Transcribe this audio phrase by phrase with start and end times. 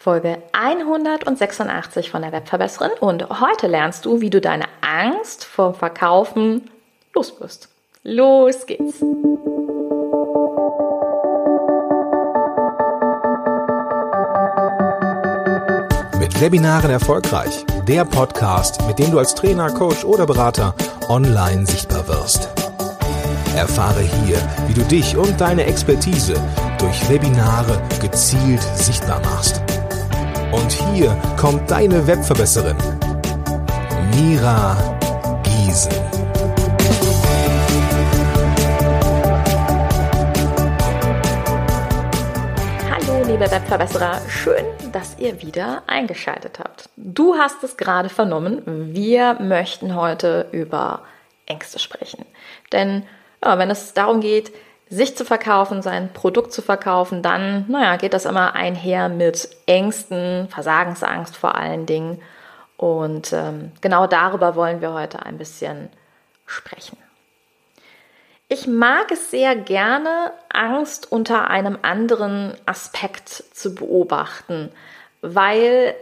[0.00, 6.70] Folge 186 von der Webverbesserin und heute lernst du, wie du deine Angst vor Verkaufen
[7.12, 7.68] loswirst.
[8.04, 9.00] Los geht's!
[16.20, 17.66] Mit Webinaren erfolgreich.
[17.88, 20.76] Der Podcast, mit dem du als Trainer, Coach oder Berater
[21.08, 22.48] online sichtbar wirst.
[23.56, 24.36] Erfahre hier,
[24.68, 26.40] wie du dich und deine Expertise
[26.78, 29.60] durch Webinare gezielt sichtbar machst.
[30.50, 32.76] Und hier kommt deine Webverbesserin,
[34.14, 34.76] Mira
[35.42, 35.92] Giesen.
[42.90, 46.88] Hallo liebe Webverbesserer, schön, dass ihr wieder eingeschaltet habt.
[46.96, 48.62] Du hast es gerade vernommen,
[48.94, 51.02] wir möchten heute über
[51.44, 52.24] Ängste sprechen.
[52.72, 53.02] Denn
[53.44, 54.50] ja, wenn es darum geht,
[54.90, 60.48] sich zu verkaufen, sein Produkt zu verkaufen, dann, naja, geht das immer einher mit Ängsten,
[60.48, 62.22] Versagensangst vor allen Dingen.
[62.76, 65.90] Und ähm, genau darüber wollen wir heute ein bisschen
[66.46, 66.96] sprechen.
[68.48, 74.72] Ich mag es sehr gerne, Angst unter einem anderen Aspekt zu beobachten,
[75.20, 75.94] weil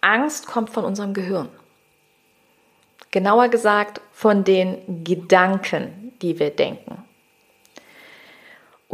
[0.00, 1.48] Angst kommt von unserem Gehirn.
[3.12, 6.95] Genauer gesagt von den Gedanken, die wir denken.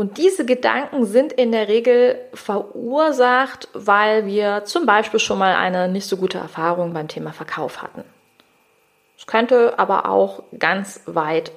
[0.02, 5.86] Und diese Gedanken sind in der Regel verursacht, weil wir zum Beispiel schon mal eine
[5.86, 8.02] nicht so gute Erfahrung beim Thema Verkauf hatten.
[9.16, 11.52] Es könnte aber auch ganz weit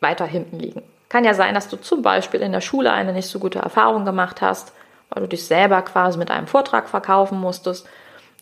[0.00, 0.82] weiter hinten liegen.
[1.10, 4.06] Kann ja sein, dass du zum Beispiel in der Schule eine nicht so gute Erfahrung
[4.06, 4.72] gemacht hast,
[5.10, 7.86] weil du dich selber quasi mit einem Vortrag verkaufen musstest.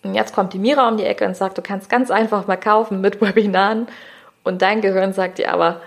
[0.05, 2.57] Und jetzt kommt die Mira um die Ecke und sagt, du kannst ganz einfach mal
[2.57, 3.89] kaufen mit Webinaren.
[4.45, 5.81] Und dein Gehirn sagt dir aber,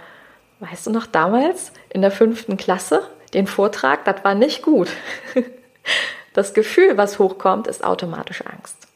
[0.60, 3.04] weißt du noch damals in der fünften Klasse?
[3.34, 4.90] Den Vortrag, das war nicht gut.
[6.34, 8.88] Das Gefühl, was hochkommt, ist automatisch Angst.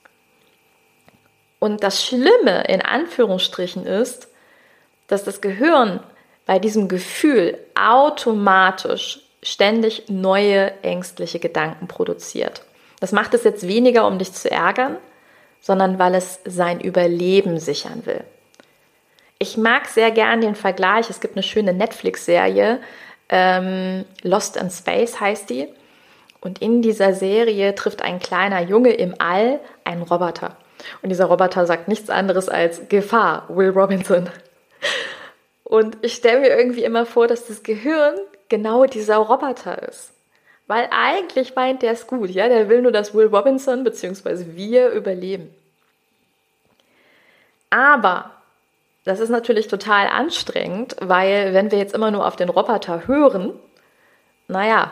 [1.60, 4.28] Und das Schlimme in Anführungsstrichen ist,
[5.08, 6.00] dass das Gehirn
[6.46, 12.64] bei diesem Gefühl automatisch ständig neue ängstliche Gedanken produziert.
[13.00, 14.98] Das macht es jetzt weniger, um dich zu ärgern,
[15.62, 18.24] sondern weil es sein Überleben sichern will.
[19.40, 21.10] Ich mag sehr gern den Vergleich.
[21.10, 22.80] Es gibt eine schöne Netflix-Serie,
[23.30, 25.68] ähm, Lost in Space heißt die.
[26.40, 30.56] Und in dieser Serie trifft ein kleiner Junge im All einen Roboter.
[31.02, 34.30] Und dieser Roboter sagt nichts anderes als Gefahr, Will Robinson.
[35.64, 38.16] Und ich stelle mir irgendwie immer vor, dass das Gehirn
[38.48, 40.12] genau dieser Roboter ist.
[40.68, 44.56] Weil eigentlich meint der es gut, ja, der will nur, dass Will Robinson bzw.
[44.56, 45.54] wir überleben.
[47.70, 48.37] Aber
[49.08, 53.54] das ist natürlich total anstrengend, weil wenn wir jetzt immer nur auf den Roboter hören,
[54.48, 54.92] naja,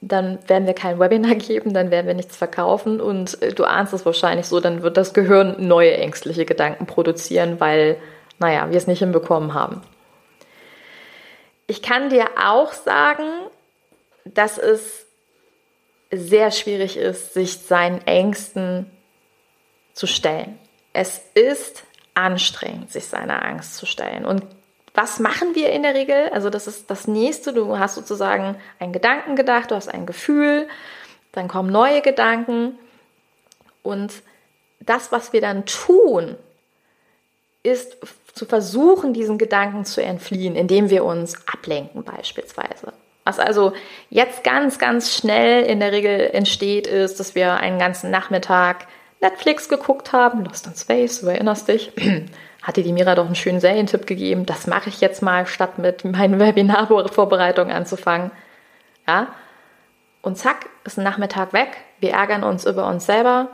[0.00, 3.92] dann werden wir kein Webinar geben, dann werden wir nichts verkaufen und äh, du ahnst
[3.92, 7.96] es wahrscheinlich so, dann wird das Gehirn neue ängstliche Gedanken produzieren, weil,
[8.38, 9.82] naja, wir es nicht hinbekommen haben.
[11.66, 13.24] Ich kann dir auch sagen,
[14.24, 15.06] dass es
[16.10, 18.90] sehr schwierig ist, sich seinen Ängsten
[19.94, 20.58] zu stellen.
[20.92, 24.24] Es ist anstrengend, sich seiner Angst zu stellen.
[24.24, 24.44] Und
[24.94, 26.28] was machen wir in der Regel?
[26.32, 27.52] Also das ist das nächste.
[27.52, 30.68] Du hast sozusagen einen Gedanken gedacht, du hast ein Gefühl,
[31.32, 32.78] dann kommen neue Gedanken
[33.82, 34.12] und
[34.80, 36.36] das, was wir dann tun,
[37.62, 37.96] ist
[38.34, 42.92] zu versuchen, diesen Gedanken zu entfliehen, indem wir uns ablenken beispielsweise.
[43.24, 43.72] Was also
[44.10, 48.88] jetzt ganz, ganz schnell in der Regel entsteht, ist, dass wir einen ganzen Nachmittag
[49.22, 51.92] Netflix geguckt haben, Lost in Space, du erinnerst dich,
[52.62, 54.44] hatte die Mira doch einen schönen Serientipp gegeben.
[54.44, 58.32] Das mache ich jetzt mal, statt mit meinen Webinarvorbereitungen anzufangen.
[59.06, 59.28] Ja?
[60.20, 61.68] Und zack, ist ein Nachmittag weg.
[62.00, 63.48] Wir ärgern uns über uns selber,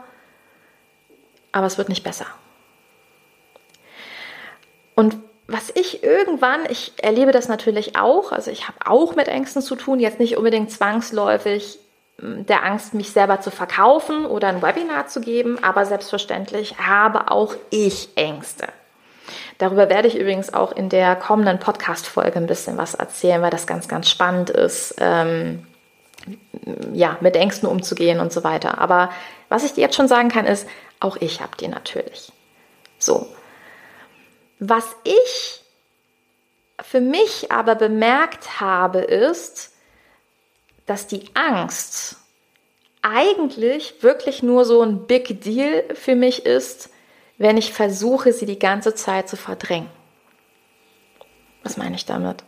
[1.51, 2.25] aber es wird nicht besser.
[4.95, 9.61] Und was ich irgendwann, ich erlebe das natürlich auch, also ich habe auch mit Ängsten
[9.61, 11.79] zu tun, jetzt nicht unbedingt zwangsläufig
[12.21, 17.55] der Angst, mich selber zu verkaufen oder ein Webinar zu geben, aber selbstverständlich habe auch
[17.69, 18.67] ich Ängste.
[19.57, 23.67] Darüber werde ich übrigens auch in der kommenden Podcast-Folge ein bisschen was erzählen, weil das
[23.67, 25.67] ganz, ganz spannend ist, ähm,
[26.93, 28.79] ja, mit Ängsten umzugehen und so weiter.
[28.79, 29.09] Aber
[29.49, 30.67] was ich dir jetzt schon sagen kann, ist,
[30.99, 32.31] auch ich habe die natürlich.
[32.97, 33.27] So.
[34.59, 35.61] Was ich
[36.81, 39.73] für mich aber bemerkt habe, ist,
[40.89, 42.17] dass die Angst
[43.01, 46.89] eigentlich wirklich nur so ein Big Deal für mich ist,
[47.37, 49.89] wenn ich versuche, sie die ganze Zeit zu verdrängen.
[51.63, 52.43] Was meine ich damit?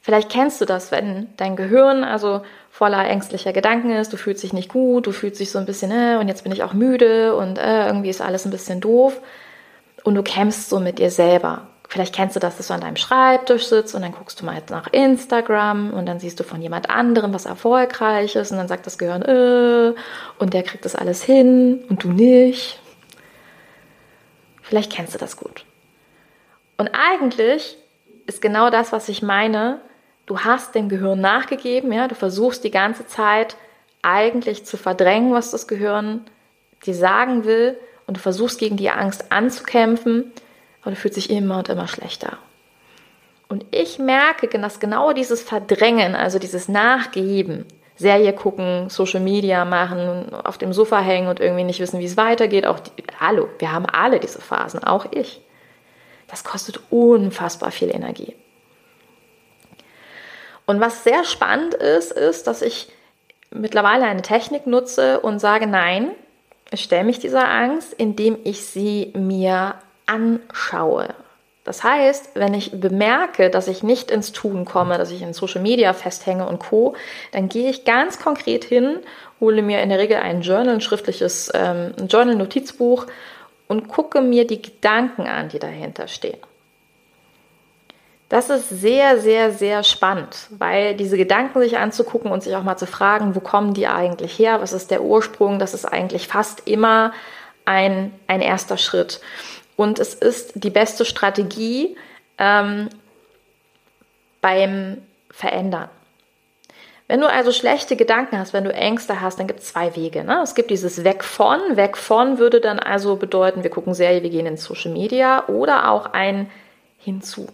[0.00, 4.54] Vielleicht kennst du das, wenn dein Gehirn also voller ängstlicher Gedanken ist, du fühlst dich
[4.54, 7.36] nicht gut, du fühlst dich so ein bisschen, äh, und jetzt bin ich auch müde
[7.36, 9.20] und äh, irgendwie ist alles ein bisschen doof
[10.04, 11.69] und du kämpfst so mit dir selber.
[11.90, 14.62] Vielleicht kennst du das, dass du an deinem Schreibtisch sitzt und dann guckst du mal
[14.70, 18.86] nach Instagram und dann siehst du von jemand anderem was erfolgreich ist und dann sagt
[18.86, 19.94] das Gehirn, äh,
[20.38, 22.78] und der kriegt das alles hin und du nicht.
[24.62, 25.64] Vielleicht kennst du das gut.
[26.78, 27.76] Und eigentlich
[28.24, 29.80] ist genau das, was ich meine.
[30.26, 33.56] Du hast dem Gehirn nachgegeben, ja, du versuchst die ganze Zeit
[34.00, 36.24] eigentlich zu verdrängen, was das Gehirn
[36.86, 37.76] dir sagen will
[38.06, 40.30] und du versuchst gegen die Angst anzukämpfen
[40.82, 42.38] aber du fühlst dich immer und immer schlechter.
[43.48, 47.66] Und ich merke, dass genau dieses Verdrängen, also dieses Nachgeben,
[47.96, 52.16] Serie gucken, Social Media machen, auf dem Sofa hängen und irgendwie nicht wissen, wie es
[52.16, 55.42] weitergeht, auch die, hallo, wir haben alle diese Phasen, auch ich.
[56.28, 58.34] Das kostet unfassbar viel Energie.
[60.64, 62.90] Und was sehr spannend ist, ist, dass ich
[63.50, 66.12] mittlerweile eine Technik nutze und sage, nein,
[66.70, 69.74] ich stelle mich dieser Angst, indem ich sie mir
[70.10, 71.14] anschaue.
[71.64, 75.60] Das heißt, wenn ich bemerke, dass ich nicht ins Tun komme, dass ich in Social
[75.60, 76.96] Media festhänge und Co.,
[77.32, 78.98] dann gehe ich ganz konkret hin,
[79.40, 83.06] hole mir in der Regel ein Journal, ein schriftliches ähm, Journal-Notizbuch
[83.68, 86.38] und gucke mir die Gedanken an, die dahinter stehen.
[88.30, 92.76] Das ist sehr, sehr, sehr spannend, weil diese Gedanken sich anzugucken und sich auch mal
[92.76, 96.66] zu fragen, wo kommen die eigentlich her, was ist der Ursprung, das ist eigentlich fast
[96.66, 97.12] immer
[97.64, 99.20] ein, ein erster Schritt.
[99.80, 101.96] Und es ist die beste Strategie
[102.36, 102.90] ähm,
[104.42, 105.00] beim
[105.30, 105.88] Verändern.
[107.08, 110.22] Wenn du also schlechte Gedanken hast, wenn du Ängste hast, dann gibt es zwei Wege.
[110.22, 110.42] Ne?
[110.42, 111.78] Es gibt dieses Weg von.
[111.78, 115.90] Weg von würde dann also bedeuten, wir gucken Serie, wir gehen in Social Media oder
[115.90, 116.50] auch ein
[116.98, 117.48] Hinzu.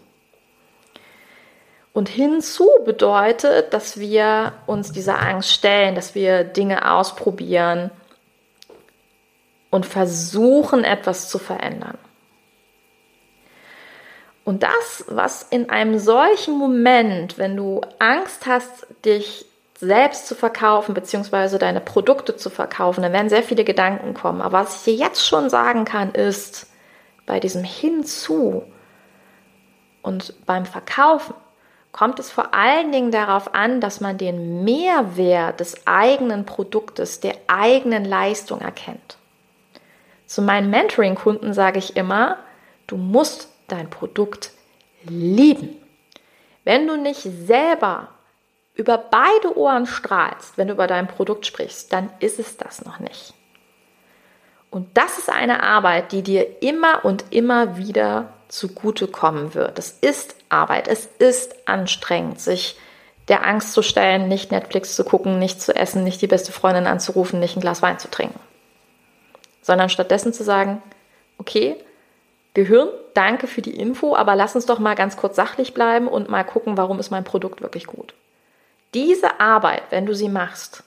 [1.93, 7.93] Und hinzu bedeutet, dass wir uns dieser Angst stellen, dass wir Dinge ausprobieren
[9.71, 11.99] und versuchen, etwas zu verändern.
[14.47, 19.45] Und das, was in einem solchen Moment, wenn du Angst hast, dich
[19.77, 24.41] selbst zu verkaufen, beziehungsweise deine Produkte zu verkaufen, dann werden sehr viele Gedanken kommen.
[24.41, 26.69] Aber was ich dir jetzt schon sagen kann, ist,
[27.27, 28.63] bei diesem Hinzu
[30.01, 31.35] und beim Verkaufen
[31.91, 37.35] kommt es vor allen Dingen darauf an, dass man den Mehrwert des eigenen Produktes, der
[37.49, 39.17] eigenen Leistung erkennt.
[40.27, 42.37] Zu meinen Mentoring-Kunden sage ich immer,
[42.87, 44.51] du musst dein Produkt
[45.05, 45.77] lieben.
[46.65, 48.09] Wenn du nicht selber
[48.75, 52.99] über beide Ohren strahlst, wenn du über dein Produkt sprichst, dann ist es das noch
[52.99, 53.35] nicht.
[54.71, 59.79] Und das ist eine Arbeit, die dir immer und immer wieder zugutekommen wird.
[59.79, 62.79] Es ist Arbeit, es ist anstrengend, sich
[63.29, 66.87] der Angst zu stellen, nicht Netflix zu gucken, nicht zu essen, nicht die beste Freundin
[66.87, 68.39] anzurufen, nicht ein Glas Wein zu trinken.
[69.63, 70.83] Sondern stattdessen zu sagen,
[71.39, 71.77] okay,
[72.57, 76.31] Gehirn, danke für die Info, aber lass uns doch mal ganz kurz sachlich bleiben und
[76.31, 78.15] mal gucken, warum ist mein Produkt wirklich gut.
[78.95, 80.83] Diese Arbeit, wenn du sie machst,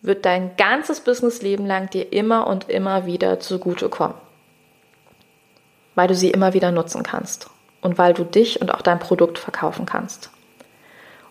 [0.00, 4.16] wird dein ganzes Businessleben lang dir immer und immer wieder zugutekommen.
[5.94, 7.50] Weil du sie immer wieder nutzen kannst
[7.82, 10.30] und weil du dich und auch dein Produkt verkaufen kannst.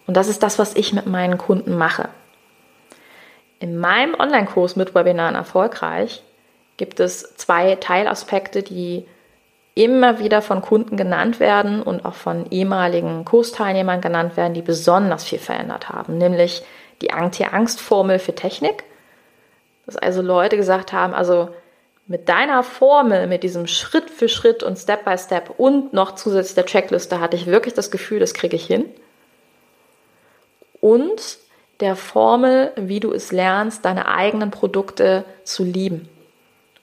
[0.05, 2.09] Und das ist das, was ich mit meinen Kunden mache.
[3.59, 6.21] In meinem Online-Kurs mit Webinaren erfolgreich
[6.77, 9.07] gibt es zwei Teilaspekte, die
[9.75, 15.23] immer wieder von Kunden genannt werden und auch von ehemaligen Kursteilnehmern genannt werden, die besonders
[15.23, 16.63] viel verändert haben, nämlich
[17.01, 18.83] die Anti-Angst-Formel für Technik.
[19.85, 21.49] Dass also Leute gesagt haben, also
[22.05, 26.55] mit deiner Formel, mit diesem Schritt für Schritt und Step by Step und noch zusätzlich
[26.55, 28.85] der Checkliste hatte ich wirklich das Gefühl, das kriege ich hin.
[30.79, 31.37] Und
[31.79, 36.07] der Formel, wie du es lernst, deine eigenen Produkte zu lieben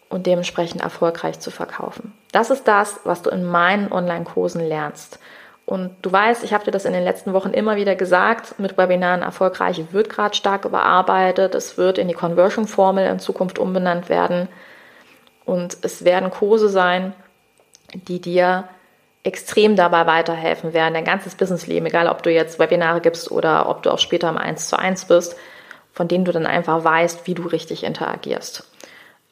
[0.09, 2.13] und dementsprechend erfolgreich zu verkaufen.
[2.33, 5.19] Das ist das, was du in meinen Online-Kursen lernst.
[5.67, 8.77] Und du weißt, ich habe dir das in den letzten Wochen immer wieder gesagt, mit
[8.77, 11.55] Webinaren erfolgreich wird gerade stark überarbeitet.
[11.55, 14.49] Es wird in die Conversion-Formel in Zukunft umbenannt werden.
[15.45, 17.13] Und es werden Kurse sein,
[17.95, 18.69] die dir
[19.23, 23.83] extrem dabei weiterhelfen werden, dein ganzes Businessleben, egal ob du jetzt Webinare gibst oder ob
[23.83, 25.37] du auch später im 1 zu 1 bist,
[25.93, 28.70] von denen du dann einfach weißt, wie du richtig interagierst.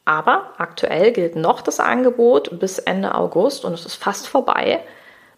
[0.08, 4.80] Aber aktuell gilt noch das Angebot bis Ende August und es ist fast vorbei,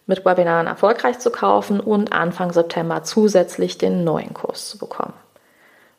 [0.05, 5.13] mit Webinaren erfolgreich zu kaufen und Anfang September zusätzlich den neuen Kurs zu bekommen.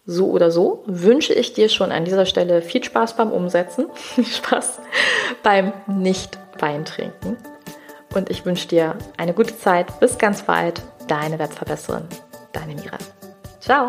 [0.06, 4.24] So oder so wünsche ich dir schon an dieser Stelle viel Spaß beim Umsetzen, viel
[4.24, 4.78] Spaß
[5.42, 7.36] beim Nicht-Weintrinken
[8.14, 10.00] und ich wünsche dir eine gute Zeit.
[10.00, 10.80] Bis ganz bald.
[11.08, 12.08] deine Webverbesserin,
[12.54, 12.96] deine Mira.
[13.60, 13.88] Ciao.